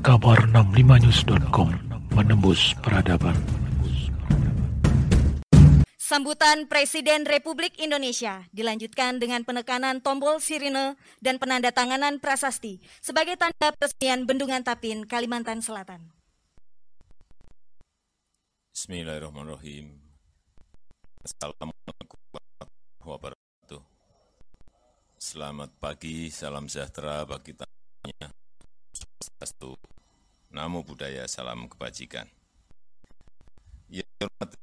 kabar 0.00 0.48
65news.com 0.48 1.76
menembus 2.16 2.72
peradaban. 2.80 3.36
Sambutan 6.00 6.66
Presiden 6.66 7.22
Republik 7.28 7.78
Indonesia 7.78 8.48
dilanjutkan 8.50 9.22
dengan 9.22 9.46
penekanan 9.46 10.02
tombol 10.02 10.42
sirine 10.42 10.98
dan 11.22 11.38
penandatanganan 11.38 12.18
prasasti 12.18 12.82
sebagai 12.98 13.38
tanda 13.38 13.70
peresmian 13.76 14.26
Bendungan 14.26 14.66
Tapin, 14.66 15.06
Kalimantan 15.06 15.62
Selatan. 15.62 16.10
Bismillahirrahmanirrahim. 18.74 20.00
Assalamualaikum 21.22 22.18
warahmatullahi 22.32 23.04
wabarakatuh. 23.04 23.82
Selamat 25.20 25.70
pagi, 25.78 26.32
salam 26.32 26.66
sejahtera 26.66 27.22
bagi 27.28 27.54
tamunya. 27.54 28.32
Swastiastu, 28.90 29.78
namo 30.50 30.82
buddhaya, 30.82 31.30
salam 31.30 31.70
kebajikan. 31.70 32.26
Ya, 33.86 34.02
hormati 34.18 34.58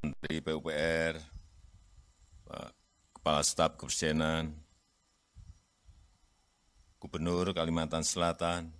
Menteri 0.00 0.40
PUPR, 0.40 1.14
Pak 2.48 2.68
Kepala 3.12 3.44
Staf 3.44 3.76
Kepresidenan, 3.76 4.56
Gubernur 6.96 7.52
Kalimantan 7.52 8.02
Selatan, 8.02 8.72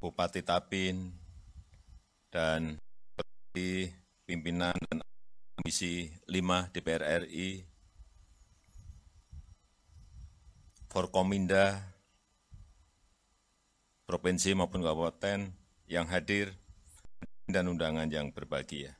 Bupati 0.00 0.40
Tapin, 0.40 1.12
dan 2.32 2.80
pimpinan 4.24 4.74
dan 4.88 5.04
Komisi 5.54 6.10
5 6.26 6.72
DPR 6.74 7.24
RI, 7.24 7.62
Forkominda, 10.90 11.93
Provinsi 14.04 14.52
maupun 14.52 14.84
Kabupaten 14.84 15.48
yang 15.88 16.06
hadir, 16.12 16.52
dan 17.48 17.68
undangan 17.68 18.08
yang 18.08 18.32
berbahagia. 18.32 18.96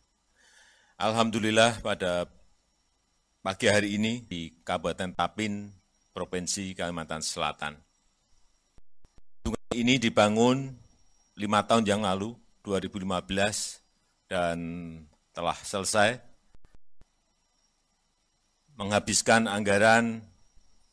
Alhamdulillah 1.01 1.81
pada 1.81 2.29
pagi 3.41 3.69
hari 3.69 3.97
ini 3.97 4.25
di 4.25 4.53
Kabupaten 4.64 5.12
Tapin, 5.17 5.73
Provinsi 6.12 6.77
Kalimantan 6.77 7.20
Selatan. 7.25 7.77
Bendungan 9.45 9.75
ini 9.77 10.01
dibangun 10.01 10.73
lima 11.36 11.61
tahun 11.67 11.84
yang 11.84 12.01
lalu, 12.05 12.36
2015, 12.64 13.81
dan 14.31 14.59
telah 15.34 15.59
selesai 15.59 16.17
menghabiskan 18.79 19.47
anggaran 19.51 20.23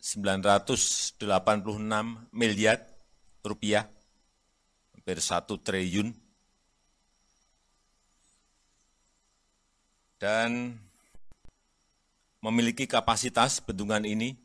986 0.02 1.22
miliar 2.34 2.78
rupiah, 3.46 3.86
hampir 5.02 5.18
satu 5.18 5.58
triliun, 5.58 6.14
dan 10.22 10.78
memiliki 12.46 12.86
kapasitas 12.86 13.66
bendungan 13.66 14.06
ini, 14.06 14.38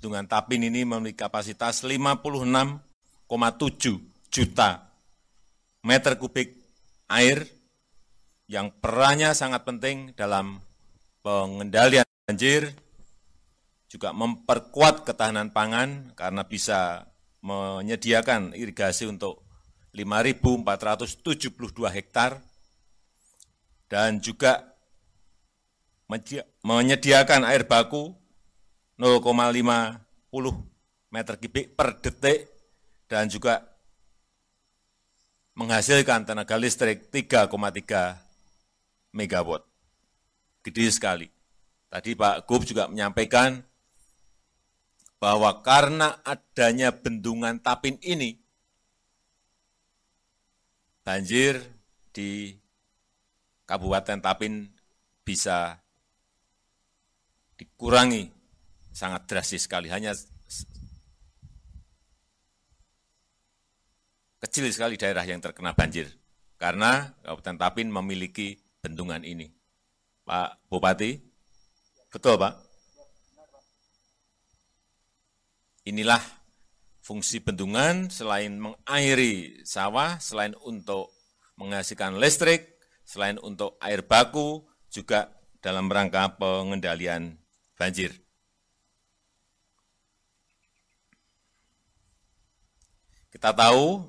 bendungan 0.00 0.24
Tapin 0.24 0.64
ini 0.64 0.88
memiliki 0.88 1.20
kapasitas 1.20 1.84
56,7 1.84 2.80
juta 4.32 4.88
meter 5.84 6.16
kubik 6.16 6.56
air 7.12 7.44
yang 8.48 8.72
perannya 8.72 9.36
sangat 9.36 9.68
penting 9.68 10.16
dalam 10.16 10.64
pengendalian 11.20 12.08
banjir, 12.24 12.72
juga 13.92 14.16
memperkuat 14.16 15.04
ketahanan 15.04 15.52
pangan 15.52 16.16
karena 16.16 16.48
bisa 16.48 17.04
menyediakan 17.44 18.56
irigasi 18.56 19.04
untuk 19.04 19.49
5.472 19.92 21.90
hektar, 21.90 22.38
dan 23.90 24.22
juga 24.22 24.70
menyediakan 26.62 27.46
air 27.46 27.66
baku 27.66 28.14
0,50 28.98 29.54
meter 31.10 31.34
kubik 31.38 31.74
per 31.74 31.98
detik 32.02 32.50
dan 33.06 33.26
juga 33.30 33.66
menghasilkan 35.54 36.24
tenaga 36.24 36.56
listrik 36.56 37.12
3,3 37.12 37.50
megawatt. 39.12 39.66
Gede 40.64 40.88
sekali. 40.88 41.28
Tadi 41.90 42.14
Pak 42.14 42.46
Gub 42.46 42.64
juga 42.64 42.86
menyampaikan 42.86 43.60
bahwa 45.20 45.60
karena 45.60 46.16
adanya 46.24 46.96
bendungan 46.96 47.60
Tapin 47.60 48.00
ini, 48.00 48.39
banjir 51.04 51.60
di 52.10 52.54
Kabupaten 53.66 54.18
Tapin 54.18 54.66
bisa 55.22 55.78
dikurangi 57.54 58.32
sangat 58.90 59.28
drastis 59.30 59.68
sekali. 59.68 59.86
Hanya 59.92 60.16
kecil 64.40 64.64
sekali 64.72 64.96
daerah 64.96 65.22
yang 65.22 65.38
terkena 65.38 65.76
banjir. 65.76 66.10
Karena 66.58 67.14
Kabupaten 67.22 67.56
Tapin 67.56 67.88
memiliki 67.88 68.58
bendungan 68.80 69.22
ini. 69.22 69.48
Pak 70.24 70.68
Bupati, 70.68 71.16
betul 72.12 72.36
Pak? 72.36 72.54
Inilah 75.88 76.39
fungsi 77.10 77.42
bendungan 77.42 78.06
selain 78.06 78.54
mengairi 78.54 79.66
sawah, 79.66 80.22
selain 80.22 80.54
untuk 80.62 81.10
menghasilkan 81.58 82.22
listrik, 82.22 82.78
selain 83.02 83.34
untuk 83.42 83.74
air 83.82 84.06
baku, 84.06 84.62
juga 84.94 85.26
dalam 85.58 85.90
rangka 85.90 86.38
pengendalian 86.38 87.34
banjir. 87.74 88.14
Kita 93.34 93.58
tahu 93.58 94.06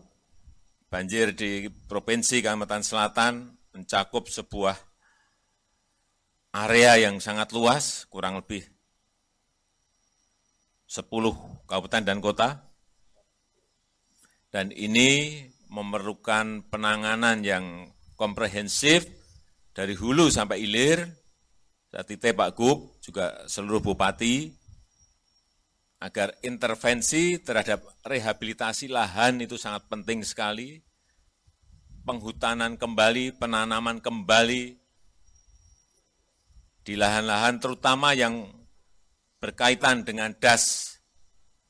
banjir 0.85 1.33
di 1.33 1.73
Provinsi 1.89 2.45
Kalimantan 2.45 2.85
Selatan 2.85 3.57
mencakup 3.73 4.29
sebuah 4.29 4.77
area 6.53 7.01
yang 7.01 7.17
sangat 7.17 7.49
luas, 7.49 8.05
kurang 8.13 8.37
lebih 8.37 8.61
10 10.85 11.09
kabupaten 11.65 12.05
dan 12.05 12.21
kota, 12.21 12.70
dan 14.51 14.69
ini 14.75 15.41
memerlukan 15.71 16.67
penanganan 16.67 17.39
yang 17.41 17.87
komprehensif 18.19 19.07
dari 19.71 19.95
hulu 19.95 20.27
sampai 20.27 20.59
hilir, 20.59 21.07
saya 21.87 22.03
Pak 22.35 22.51
Gub, 22.59 22.99
juga 22.99 23.47
seluruh 23.47 23.79
bupati, 23.79 24.51
agar 26.03 26.35
intervensi 26.43 27.39
terhadap 27.39 27.83
rehabilitasi 28.03 28.91
lahan 28.91 29.39
itu 29.39 29.55
sangat 29.55 29.87
penting 29.87 30.27
sekali, 30.27 30.83
penghutanan 32.03 32.75
kembali, 32.75 33.39
penanaman 33.39 34.03
kembali 34.03 34.63
di 36.81 36.93
lahan-lahan 36.97 37.61
terutama 37.61 38.11
yang 38.17 38.49
berkaitan 39.37 40.01
dengan 40.01 40.33
das 40.37 40.97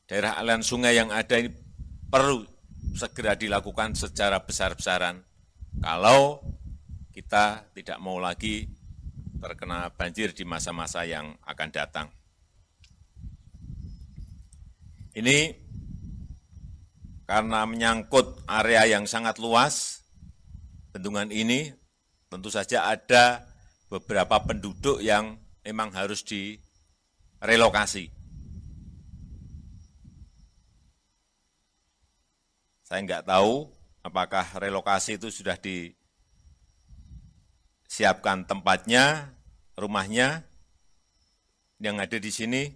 daerah 0.07 0.39
aliran 0.39 0.63
sungai 0.63 0.95
yang 0.95 1.11
ada 1.11 1.39
ini 1.39 1.51
perlu 2.07 2.50
segera 2.95 3.35
dilakukan 3.35 3.95
secara 3.95 4.43
besar-besaran. 4.43 5.23
Kalau 5.79 6.43
kita 7.11 7.71
tidak 7.75 7.97
mau 7.99 8.19
lagi 8.19 8.67
terkena 9.41 9.89
banjir 9.91 10.31
di 10.31 10.45
masa-masa 10.45 11.03
yang 11.03 11.33
akan 11.43 11.69
datang. 11.73 12.07
Ini 15.11 15.51
karena 17.27 17.67
menyangkut 17.67 18.47
area 18.47 18.87
yang 18.87 19.07
sangat 19.07 19.39
luas, 19.39 20.03
bendungan 20.91 21.31
ini 21.31 21.71
tentu 22.31 22.47
saja 22.47 22.87
ada 22.87 23.43
beberapa 23.91 24.39
penduduk 24.39 25.03
yang 25.03 25.35
memang 25.67 25.91
harus 25.91 26.23
direlokasi. 26.23 28.20
Saya 32.91 33.07
enggak 33.07 33.23
tahu 33.23 33.71
apakah 34.03 34.43
relokasi 34.59 35.15
itu 35.15 35.31
sudah 35.31 35.55
di 35.55 35.95
siapkan 37.87 38.43
tempatnya, 38.43 39.31
rumahnya, 39.79 40.43
yang 41.79 42.03
ada 42.03 42.19
di 42.19 42.27
sini, 42.27 42.67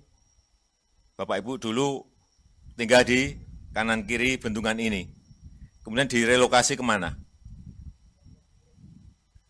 Bapak 1.19 1.43
Ibu 1.43 1.59
dulu 1.59 1.99
tinggal 2.79 3.03
di 3.03 3.35
kanan 3.75 4.07
kiri 4.07 4.39
bendungan 4.39 4.79
ini. 4.79 5.03
Kemudian 5.83 6.07
direlokasi 6.07 6.79
ke 6.79 6.83
mana? 6.87 7.19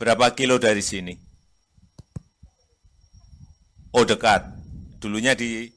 Berapa 0.02 0.34
kilo 0.34 0.58
dari 0.58 0.82
sini? 0.82 1.14
Oh 3.94 4.02
dekat. 4.02 4.50
Dulunya 4.98 5.38
di 5.38 5.70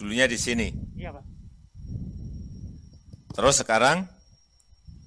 dulunya 0.00 0.24
di 0.24 0.40
sini. 0.40 0.72
Iya 0.96 1.12
Pak. 1.12 1.29
Terus 3.40 3.64
sekarang 3.64 4.04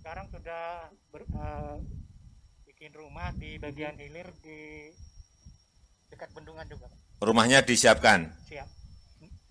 Sekarang 0.02 0.26
sudah 0.34 0.90
ber- 1.14 1.30
eh, 1.30 1.78
bikin 2.66 2.90
rumah 2.98 3.30
di 3.38 3.62
bagian 3.62 3.94
hilir 3.94 4.26
di 4.42 4.90
dekat 6.10 6.34
bendungan 6.34 6.66
juga, 6.66 6.90
rumahnya 7.22 7.62
disiapkan, 7.62 8.34
Siap. 8.50 8.66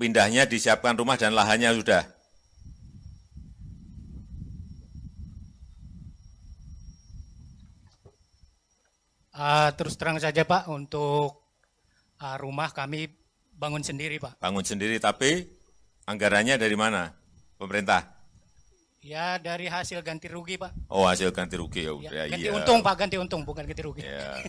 pindahnya 0.02 0.50
disiapkan 0.50 0.98
rumah 0.98 1.14
dan 1.14 1.30
lahannya 1.30 1.70
sudah. 1.78 2.02
Ah, 9.32 9.70
terus 9.78 9.94
terang 9.94 10.18
saja 10.18 10.44
Pak, 10.44 10.68
untuk 10.68 11.38
ah, 12.18 12.34
rumah 12.34 12.74
kami 12.74 13.08
bangun 13.54 13.86
sendiri 13.86 14.18
Pak. 14.18 14.42
Bangun 14.42 14.66
sendiri 14.66 14.98
tapi 14.98 15.46
anggarannya 16.04 16.58
dari 16.58 16.74
mana? 16.74 17.14
Pemerintah. 17.56 18.11
Ya 19.02 19.34
dari 19.42 19.66
hasil 19.66 19.98
ganti 20.06 20.30
rugi 20.30 20.54
Pak. 20.54 20.70
Oh 20.86 21.10
hasil 21.10 21.34
ganti 21.34 21.58
rugi 21.58 21.82
ya 21.82 21.92
Ya, 21.98 22.22
ganti 22.30 22.46
iya. 22.46 22.54
untung 22.54 22.78
Pak, 22.86 22.94
ganti 22.94 23.18
untung 23.18 23.42
bukan 23.42 23.66
ganti 23.66 23.82
rugi. 23.82 24.02
Ya, 24.06 24.38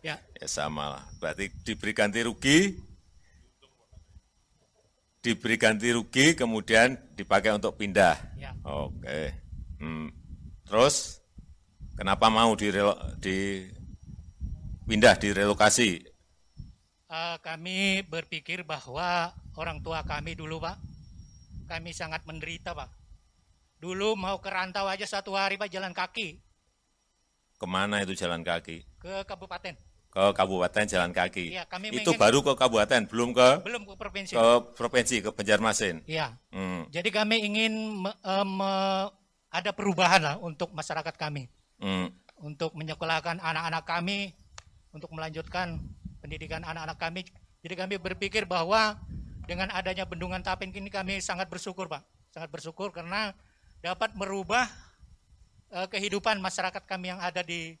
Ya, 0.00 0.16
ya 0.36 0.46
sama 0.48 0.96
lah. 0.96 1.04
Berarti 1.20 1.52
diberi 1.60 1.92
ganti 1.92 2.24
rugi, 2.24 2.72
diberi 5.20 5.56
ganti 5.60 5.92
rugi 5.92 6.32
kemudian 6.32 6.96
dipakai 7.16 7.52
untuk 7.52 7.76
pindah. 7.76 8.16
ya. 8.36 8.56
Oke. 8.64 9.36
Hmm. 9.76 10.08
Terus 10.64 11.20
kenapa 11.96 12.32
mau 12.32 12.52
direlo, 12.56 12.96
di 13.20 13.68
pindah 14.88 15.16
direlokasi? 15.20 16.00
Ah, 17.10 17.36
kami 17.44 18.00
berpikir 18.06 18.64
bahwa 18.64 19.32
orang 19.56 19.84
tua 19.84 20.00
kami 20.04 20.32
dulu 20.32 20.64
Pak, 20.64 20.76
kami 21.68 21.92
sangat 21.92 22.24
menderita 22.24 22.72
Pak. 22.72 22.99
Dulu 23.80 24.12
mau 24.12 24.36
ke 24.38 24.52
rantau 24.52 24.84
aja 24.84 25.08
satu 25.08 25.32
hari 25.32 25.56
Pak 25.56 25.72
jalan 25.72 25.90
kaki 25.90 26.36
Ke 27.56 27.64
mana 27.64 28.00
itu 28.00 28.12
jalan 28.12 28.40
kaki? 28.40 28.84
ke 29.00 29.24
kabupaten. 29.24 29.76
Ke 30.10 30.24
kabupaten 30.32 30.84
jalan 30.84 31.12
kaki. 31.12 31.56
Iya, 31.56 31.64
kami 31.64 31.88
itu 31.92 32.12
pengen- 32.12 32.20
baru 32.20 32.38
ke 32.42 32.52
kabupaten, 32.52 33.00
belum 33.08 33.30
ke 33.32 33.48
Belum 33.64 33.82
ke 33.84 33.94
provinsi. 33.96 34.32
ke 34.36 34.46
provinsi 34.74 35.16
ke 35.20 35.30
Banjarmasin. 35.32 36.04
Iya. 36.04 36.36
Hmm. 36.52 36.84
Jadi 36.88 37.08
kami 37.08 37.40
ingin 37.40 37.72
me- 38.00 38.16
eh, 38.16 38.44
me- 38.44 39.08
ada 39.48 39.70
perubahan 39.72 40.20
lah 40.20 40.36
untuk 40.38 40.72
masyarakat 40.72 41.14
kami, 41.16 41.48
Hmm. 41.78 42.12
untuk 42.40 42.72
menyekolahkan 42.72 43.40
anak-anak 43.40 43.84
kami, 43.84 44.32
untuk 44.90 45.12
melanjutkan 45.12 45.80
pendidikan 46.20 46.60
anak-anak 46.60 46.96
kami. 46.96 47.24
Jadi 47.60 47.74
kami 47.74 47.94
berpikir 47.96 48.44
bahwa 48.44 48.96
dengan 49.44 49.68
adanya 49.70 50.04
bendungan 50.04 50.40
Tapin 50.40 50.70
ini 50.70 50.88
kami 50.88 51.20
sangat 51.20 51.46
bersyukur 51.46 51.86
Pak, 51.86 52.04
sangat 52.30 52.48
bersyukur 52.48 52.88
karena 52.90 53.32
dapat 53.80 54.12
merubah 54.16 54.68
eh, 55.72 55.88
kehidupan 55.88 56.40
masyarakat 56.40 56.84
kami 56.84 57.12
yang 57.12 57.20
ada 57.20 57.40
di 57.40 57.76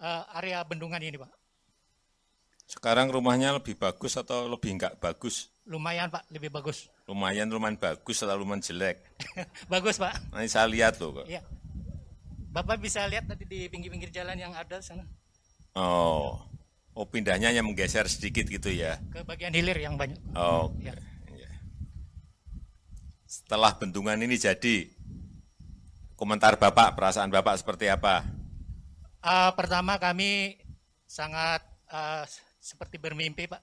eh, 0.00 0.22
area 0.36 0.64
bendungan 0.64 1.00
ini 1.00 1.20
Pak. 1.20 1.32
Sekarang 2.66 3.06
rumahnya 3.14 3.54
lebih 3.54 3.78
bagus 3.78 4.18
atau 4.18 4.50
lebih 4.50 4.74
enggak 4.74 4.98
bagus? 4.98 5.54
Lumayan 5.70 6.10
Pak, 6.10 6.26
lebih 6.34 6.50
bagus. 6.50 6.90
Lumayan 7.06 7.46
lumayan 7.46 7.78
bagus 7.78 8.18
atau 8.26 8.34
lumayan 8.34 8.58
jelek? 8.58 8.98
bagus 9.72 10.02
Pak. 10.02 10.34
Nanti 10.34 10.50
saya 10.50 10.66
lihat 10.66 10.98
loh. 10.98 11.22
kok. 11.22 11.30
Iya. 11.30 11.46
Bapak 12.50 12.82
bisa 12.82 13.06
lihat 13.06 13.30
tadi 13.30 13.44
di 13.46 13.68
pinggir-pinggir 13.70 14.10
jalan 14.10 14.34
yang 14.34 14.56
ada 14.56 14.80
sana 14.80 15.04
Oh. 15.76 16.40
Oh 16.96 17.04
pindahnya 17.04 17.52
yang 17.52 17.68
menggeser 17.68 18.08
sedikit 18.08 18.48
gitu 18.48 18.72
ya. 18.72 18.96
ke 19.12 19.20
bagian 19.20 19.52
hilir 19.52 19.76
yang 19.76 20.00
banyak. 20.00 20.16
Oh. 20.32 20.72
Ya. 20.80 20.96
iya. 21.36 21.50
Setelah 23.28 23.76
bendungan 23.76 24.16
ini 24.16 24.40
jadi, 24.40 24.95
komentar 26.16 26.56
Bapak, 26.56 26.96
perasaan 26.96 27.28
Bapak 27.28 27.60
seperti 27.60 27.86
apa? 27.86 28.24
Ah, 29.20 29.52
pertama 29.52 30.00
kami 30.00 30.56
sangat 31.04 31.60
ah, 31.88 32.24
seperti 32.58 32.96
bermimpi 32.96 33.46
Pak. 33.46 33.62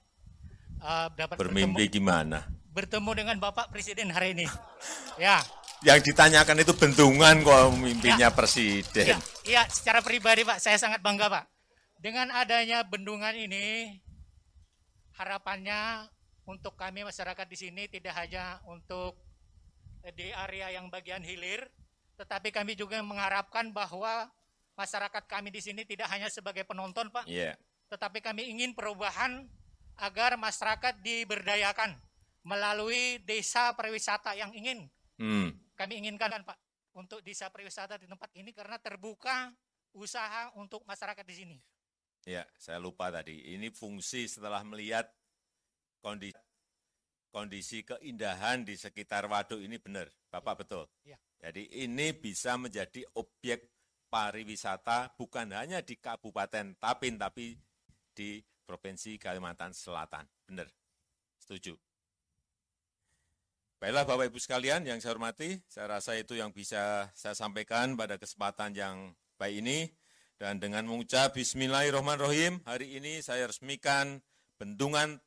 Ah, 0.80 1.08
dapat 1.12 1.36
Bermimpi 1.36 1.88
gimana? 1.88 2.44
bertemu, 2.44 2.72
bertemu 2.72 3.10
dengan 3.14 3.36
Bapak 3.40 3.72
Presiden 3.72 4.08
hari 4.12 4.36
ini. 4.36 4.46
ya, 5.22 5.40
Yang 5.84 6.12
ditanyakan 6.12 6.64
itu 6.64 6.72
bendungan 6.72 7.44
kok 7.44 7.76
mimpinya 7.76 8.28
Ya. 8.28 8.32
presiden. 8.32 9.04
ya, 9.04 9.18
ya, 9.44 9.62
secara 9.68 10.00
pribadi 10.00 10.40
Pak, 10.40 10.56
saya 10.56 10.80
sangat 10.80 11.04
bangga 11.04 11.28
Pak. 11.28 11.44
Dengan 12.00 12.28
adanya 12.32 12.84
bendungan 12.84 13.32
ini, 13.32 13.96
harapannya 15.16 16.08
untuk 16.44 16.76
kami 16.76 17.04
masyarakat 17.04 17.46
di 17.48 17.56
sini 17.56 17.88
tidak 17.88 18.12
hanya 18.16 18.60
untuk 18.68 19.16
di 20.12 20.28
area 20.32 20.68
yang 20.72 20.92
bagian 20.92 21.24
hilir, 21.24 21.64
tetapi 22.14 22.54
kami 22.54 22.78
juga 22.78 22.98
mengharapkan 23.02 23.70
bahwa 23.74 24.30
masyarakat 24.74 25.24
kami 25.26 25.54
di 25.54 25.60
sini 25.62 25.82
tidak 25.86 26.10
hanya 26.10 26.26
sebagai 26.30 26.66
penonton 26.66 27.10
Pak, 27.10 27.26
Iya. 27.30 27.54
tetapi 27.90 28.22
kami 28.22 28.50
ingin 28.50 28.74
perubahan 28.74 29.46
agar 29.98 30.34
masyarakat 30.34 30.98
diberdayakan 31.02 31.94
melalui 32.42 33.22
desa 33.22 33.72
pariwisata 33.78 34.34
yang 34.34 34.50
ingin 34.52 34.90
Hmm. 35.14 35.54
kami 35.78 36.02
inginkan 36.02 36.26
kan, 36.26 36.42
Pak 36.42 36.58
untuk 36.94 37.20
desa 37.26 37.50
pariwisata 37.50 37.98
di 37.98 38.06
tempat 38.06 38.30
ini 38.38 38.54
karena 38.54 38.78
terbuka 38.78 39.50
usaha 39.94 40.50
untuk 40.54 40.86
masyarakat 40.86 41.26
di 41.26 41.34
sini. 41.34 41.56
Ya, 42.24 42.46
saya 42.56 42.80
lupa 42.80 43.10
tadi. 43.12 43.52
Ini 43.52 43.68
fungsi 43.74 44.24
setelah 44.30 44.62
melihat 44.64 45.10
kondisi 46.00 46.38
kondisi 47.34 47.82
keindahan 47.82 48.62
di 48.62 48.78
sekitar 48.78 49.26
waduk 49.26 49.58
ini 49.58 49.82
benar, 49.82 50.06
Bapak 50.30 50.62
betul. 50.62 50.86
Ya. 51.02 51.18
Jadi 51.42 51.66
ini 51.82 52.14
bisa 52.14 52.54
menjadi 52.54 53.02
objek 53.18 53.74
pariwisata 54.06 55.18
bukan 55.18 55.50
hanya 55.50 55.82
di 55.82 55.98
Kabupaten 55.98 56.78
Tapin 56.78 57.18
tapi 57.18 57.58
di 58.14 58.38
Provinsi 58.62 59.18
Kalimantan 59.18 59.74
Selatan. 59.74 60.22
Benar. 60.46 60.70
Setuju. 61.42 61.74
Baiklah 63.82 64.06
Bapak 64.06 64.30
Ibu 64.30 64.38
sekalian 64.38 64.86
yang 64.86 65.02
saya 65.02 65.18
hormati, 65.18 65.58
saya 65.66 65.98
rasa 65.98 66.14
itu 66.16 66.38
yang 66.38 66.54
bisa 66.54 67.10
saya 67.12 67.34
sampaikan 67.34 67.98
pada 67.98 68.16
kesempatan 68.16 68.72
yang 68.72 69.12
baik 69.36 69.60
ini. 69.60 69.90
Dan 70.34 70.58
dengan 70.58 70.86
mengucap 70.86 71.34
Bismillahirrahmanirrahim, 71.34 72.62
hari 72.66 72.96
ini 72.96 73.20
saya 73.22 73.50
resmikan 73.50 74.22
Bendungan 74.54 75.18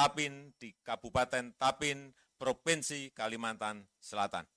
Tapin 0.00 0.56
di 0.56 0.72
Kabupaten 0.80 1.52
Tapin, 1.60 2.16
Provinsi 2.40 3.12
Kalimantan 3.12 3.84
Selatan. 4.00 4.48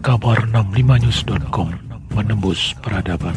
Kabar 0.00 0.48
65news.com 0.48 1.76
menembus 2.16 2.72
peradaban. 2.80 3.36